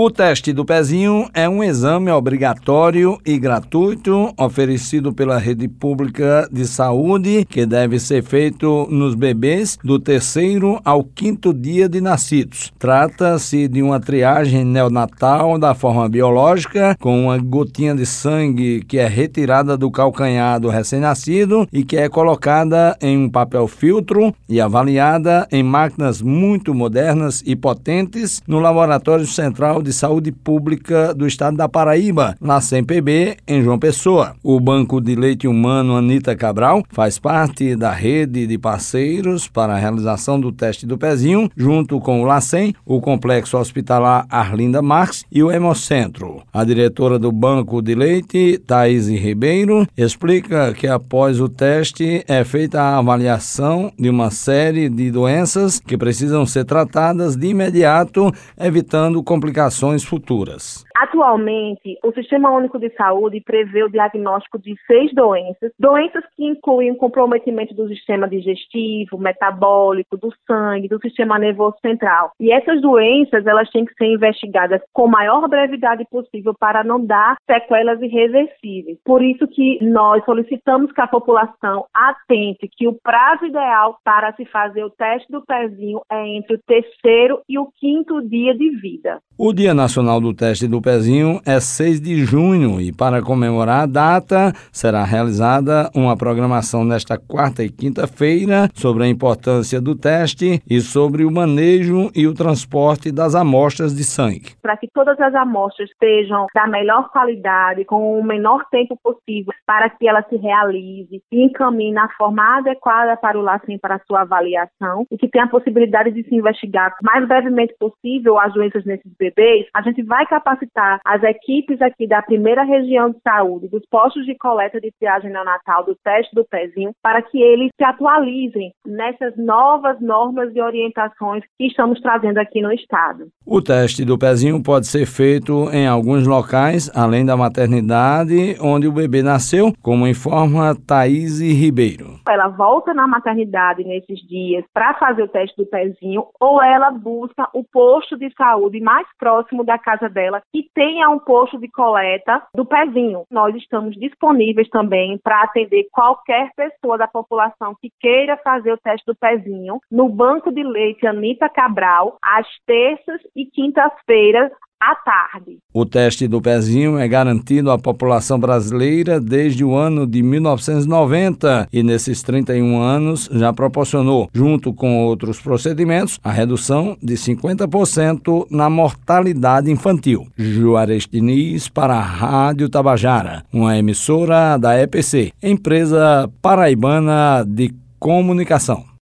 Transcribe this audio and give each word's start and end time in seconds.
O 0.00 0.12
teste 0.12 0.52
do 0.52 0.64
pezinho 0.64 1.28
é 1.34 1.48
um 1.48 1.60
exame 1.60 2.08
obrigatório 2.12 3.18
e 3.26 3.36
gratuito 3.36 4.32
oferecido 4.38 5.12
pela 5.12 5.38
rede 5.38 5.66
pública 5.66 6.48
de 6.52 6.68
saúde 6.68 7.44
que 7.44 7.66
deve 7.66 7.98
ser 7.98 8.22
feito 8.22 8.86
nos 8.92 9.16
bebês 9.16 9.76
do 9.82 9.98
terceiro 9.98 10.80
ao 10.84 11.02
quinto 11.02 11.52
dia 11.52 11.88
de 11.88 12.00
nascidos. 12.00 12.72
Trata-se 12.78 13.66
de 13.66 13.82
uma 13.82 13.98
triagem 13.98 14.64
neonatal 14.64 15.58
da 15.58 15.74
forma 15.74 16.08
biológica 16.08 16.96
com 17.00 17.24
uma 17.24 17.36
gotinha 17.36 17.92
de 17.92 18.06
sangue 18.06 18.84
que 18.84 18.98
é 18.98 19.08
retirada 19.08 19.76
do 19.76 19.90
calcanhar 19.90 20.60
do 20.60 20.68
recém-nascido 20.68 21.66
e 21.72 21.82
que 21.82 21.96
é 21.96 22.08
colocada 22.08 22.96
em 23.02 23.18
um 23.18 23.28
papel 23.28 23.66
filtro 23.66 24.32
e 24.48 24.60
avaliada 24.60 25.48
em 25.50 25.64
máquinas 25.64 26.22
muito 26.22 26.72
modernas 26.72 27.42
e 27.44 27.56
potentes 27.56 28.40
no 28.46 28.60
laboratório 28.60 29.26
central 29.26 29.82
de 29.82 29.87
Saúde 29.92 30.30
Pública 30.30 31.14
do 31.14 31.26
Estado 31.26 31.56
da 31.56 31.68
Paraíba, 31.68 32.36
na 32.40 32.60
CMPB, 32.60 33.36
em 33.46 33.62
João 33.62 33.78
Pessoa. 33.78 34.34
O 34.42 34.60
Banco 34.60 35.00
de 35.00 35.14
Leite 35.14 35.48
Humano 35.48 35.96
Anita 35.96 36.36
Cabral 36.36 36.82
faz 36.90 37.18
parte 37.18 37.74
da 37.74 37.90
rede 37.90 38.46
de 38.46 38.58
parceiros 38.58 39.48
para 39.48 39.74
a 39.74 39.78
realização 39.78 40.38
do 40.38 40.52
teste 40.52 40.86
do 40.86 40.98
pezinho, 40.98 41.48
junto 41.56 42.00
com 42.00 42.22
o 42.22 42.24
LACEN, 42.24 42.74
o 42.84 43.00
Complexo 43.00 43.56
Hospitalar 43.56 44.26
Arlinda 44.28 44.82
Marques 44.82 45.24
e 45.32 45.42
o 45.42 45.50
Hemocentro. 45.50 46.42
A 46.52 46.64
diretora 46.64 47.18
do 47.18 47.32
Banco 47.32 47.80
de 47.80 47.94
Leite, 47.94 48.58
Thaís 48.66 49.08
Ribeiro, 49.08 49.86
explica 49.96 50.72
que 50.74 50.86
após 50.86 51.40
o 51.40 51.48
teste 51.48 52.24
é 52.28 52.44
feita 52.44 52.80
a 52.80 52.98
avaliação 52.98 53.92
de 53.98 54.10
uma 54.10 54.30
série 54.30 54.88
de 54.88 55.10
doenças 55.10 55.80
que 55.80 55.96
precisam 55.96 56.44
ser 56.46 56.64
tratadas 56.64 57.36
de 57.36 57.48
imediato, 57.48 58.32
evitando 58.58 59.22
complicações 59.22 59.77
ações 59.78 60.02
futuras. 60.02 60.84
Atualmente, 61.00 61.96
o 62.04 62.12
Sistema 62.12 62.50
Único 62.50 62.78
de 62.78 62.90
Saúde 62.96 63.40
prevê 63.40 63.84
o 63.84 63.88
diagnóstico 63.88 64.58
de 64.58 64.74
seis 64.84 65.14
doenças, 65.14 65.70
doenças 65.78 66.24
que 66.36 66.44
incluem 66.44 66.92
comprometimento 66.94 67.72
do 67.72 67.86
sistema 67.86 68.28
digestivo, 68.28 69.16
metabólico, 69.16 70.16
do 70.16 70.32
sangue, 70.44 70.88
do 70.88 71.00
sistema 71.00 71.38
nervoso 71.38 71.76
central. 71.80 72.32
E 72.40 72.52
essas 72.52 72.80
doenças, 72.82 73.46
elas 73.46 73.70
têm 73.70 73.84
que 73.84 73.94
ser 73.94 74.06
investigadas 74.06 74.82
com 74.92 75.06
maior 75.06 75.48
brevidade 75.48 76.04
possível 76.10 76.52
para 76.58 76.82
não 76.82 77.04
dar 77.04 77.36
sequelas 77.46 78.02
irreversíveis. 78.02 78.98
Por 79.04 79.22
isso 79.22 79.46
que 79.46 79.78
nós 79.82 80.24
solicitamos 80.24 80.90
que 80.90 81.00
a 81.00 81.06
população 81.06 81.86
atente 81.94 82.68
que 82.76 82.88
o 82.88 82.98
prazo 83.00 83.46
ideal 83.46 83.98
para 84.04 84.32
se 84.34 84.44
fazer 84.46 84.82
o 84.84 84.90
teste 84.90 85.30
do 85.30 85.44
pezinho 85.44 86.00
é 86.10 86.26
entre 86.26 86.56
o 86.56 86.60
terceiro 86.66 87.40
e 87.48 87.58
o 87.58 87.68
quinto 87.78 88.20
dia 88.28 88.54
de 88.54 88.70
vida. 88.80 89.20
O 89.38 89.52
Dia 89.52 89.72
Nacional 89.72 90.20
do 90.20 90.34
Teste 90.34 90.66
do 90.66 90.82
Pezinho 90.88 91.38
é 91.44 91.60
6 91.60 92.00
de 92.00 92.24
junho 92.24 92.80
e, 92.80 92.90
para 92.90 93.20
comemorar 93.20 93.82
a 93.82 93.86
data, 93.86 94.54
será 94.72 95.04
realizada 95.04 95.90
uma 95.94 96.16
programação 96.16 96.82
nesta 96.82 97.18
quarta 97.18 97.62
e 97.62 97.68
quinta-feira 97.68 98.70
sobre 98.72 99.04
a 99.04 99.06
importância 99.06 99.82
do 99.82 99.94
teste 99.94 100.62
e 100.66 100.80
sobre 100.80 101.26
o 101.26 101.30
manejo 101.30 102.10
e 102.16 102.26
o 102.26 102.32
transporte 102.32 103.12
das 103.12 103.34
amostras 103.34 103.94
de 103.94 104.02
sangue. 104.02 104.56
Para 104.62 104.78
que 104.78 104.88
todas 104.94 105.20
as 105.20 105.34
amostras 105.34 105.90
sejam 106.02 106.46
da 106.54 106.66
melhor 106.66 107.10
qualidade, 107.10 107.84
com 107.84 108.18
o 108.18 108.24
menor 108.24 108.64
tempo 108.70 108.98
possível, 109.04 109.52
para 109.66 109.90
que 109.90 110.08
ela 110.08 110.22
se 110.22 110.36
realize 110.36 111.22
e 111.30 111.44
encaminhe 111.44 111.92
na 111.92 112.08
forma 112.16 112.60
adequada 112.60 113.14
para 113.18 113.38
o 113.38 113.42
LACEN 113.42 113.76
para 113.76 114.00
sua 114.06 114.22
avaliação 114.22 115.04
e 115.10 115.18
que 115.18 115.28
tenha 115.28 115.44
a 115.44 115.50
possibilidade 115.50 116.12
de 116.12 116.22
se 116.22 116.34
investigar 116.34 116.94
o 117.02 117.04
mais 117.04 117.28
brevemente 117.28 117.74
possível 117.78 118.38
as 118.38 118.54
doenças 118.54 118.86
nesses 118.86 119.12
bebês, 119.18 119.66
a 119.74 119.82
gente 119.82 120.02
vai 120.02 120.24
capacitar 120.24 120.77
as 121.04 121.22
equipes 121.22 121.80
aqui 121.82 122.06
da 122.06 122.22
primeira 122.22 122.62
região 122.64 123.10
de 123.10 123.18
saúde, 123.22 123.68
dos 123.68 123.82
postos 123.90 124.24
de 124.24 124.34
coleta 124.36 124.80
de 124.80 124.90
triagem 124.98 125.30
neonatal, 125.30 125.84
do 125.84 125.96
teste 126.02 126.34
do 126.34 126.44
pezinho, 126.44 126.92
para 127.02 127.22
que 127.22 127.40
eles 127.40 127.70
se 127.76 127.84
atualizem 127.84 128.72
nessas 128.86 129.36
novas 129.36 130.00
normas 130.00 130.54
e 130.54 130.60
orientações 130.60 131.42
que 131.58 131.66
estamos 131.66 132.00
trazendo 132.00 132.38
aqui 132.38 132.60
no 132.60 132.72
estado. 132.72 133.28
O 133.46 133.60
teste 133.60 134.04
do 134.04 134.18
pezinho 134.18 134.62
pode 134.62 134.86
ser 134.86 135.06
feito 135.06 135.68
em 135.72 135.86
alguns 135.86 136.26
locais, 136.26 136.90
além 136.94 137.24
da 137.24 137.36
maternidade 137.36 138.56
onde 138.60 138.86
o 138.86 138.92
bebê 138.92 139.22
nasceu, 139.22 139.72
como 139.82 140.06
informa 140.06 140.74
Thaís 140.86 141.40
Ribeiro. 141.40 142.07
Ela 142.30 142.48
volta 142.48 142.92
na 142.94 143.06
maternidade 143.06 143.84
nesses 143.84 144.20
dias 144.26 144.64
para 144.72 144.94
fazer 144.94 145.22
o 145.22 145.28
teste 145.28 145.56
do 145.56 145.66
pezinho 145.66 146.26
ou 146.40 146.62
ela 146.62 146.90
busca 146.90 147.48
o 147.54 147.64
posto 147.64 148.16
de 148.16 148.32
saúde 148.34 148.80
mais 148.80 149.06
próximo 149.18 149.64
da 149.64 149.78
casa 149.78 150.08
dela 150.08 150.42
que 150.52 150.68
tenha 150.74 151.08
um 151.08 151.18
posto 151.18 151.58
de 151.58 151.68
coleta 151.68 152.42
do 152.54 152.64
pezinho. 152.64 153.24
Nós 153.30 153.54
estamos 153.56 153.96
disponíveis 153.96 154.68
também 154.68 155.18
para 155.18 155.42
atender 155.42 155.88
qualquer 155.90 156.50
pessoa 156.54 156.98
da 156.98 157.06
população 157.06 157.74
que 157.80 157.90
queira 158.00 158.36
fazer 158.38 158.72
o 158.72 158.78
teste 158.78 159.06
do 159.06 159.16
pezinho 159.16 159.80
no 159.90 160.08
Banco 160.08 160.52
de 160.52 160.62
Leite 160.62 161.06
Anita 161.06 161.48
Cabral, 161.48 162.18
às 162.22 162.46
terças 162.66 163.20
e 163.34 163.46
quintas-feiras, 163.46 164.50
à 164.80 164.94
tarde. 164.94 165.58
O 165.72 165.84
teste 165.84 166.26
do 166.28 166.40
pezinho 166.40 166.98
é 166.98 167.06
garantido 167.08 167.70
à 167.70 167.78
população 167.78 168.38
brasileira 168.38 169.20
desde 169.20 169.64
o 169.64 169.74
ano 169.74 170.06
de 170.06 170.22
1990 170.22 171.68
e 171.72 171.82
nesses 171.82 172.22
31 172.22 172.80
anos 172.80 173.28
já 173.32 173.52
proporcionou, 173.52 174.28
junto 174.32 174.72
com 174.72 175.04
outros 175.04 175.40
procedimentos, 175.40 176.18
a 176.22 176.30
redução 176.30 176.96
de 177.02 177.14
50% 177.14 178.46
na 178.50 178.70
mortalidade 178.70 179.70
infantil. 179.70 180.26
Juarez 180.36 181.06
Diniz 181.10 181.68
para 181.68 181.94
a 181.94 182.02
Rádio 182.02 182.68
Tabajara, 182.68 183.44
uma 183.52 183.76
emissora 183.76 184.56
da 184.56 184.80
EPC, 184.80 185.32
empresa 185.42 186.30
paraibana 186.40 187.44
de 187.46 187.74
comunicação. 187.98 188.88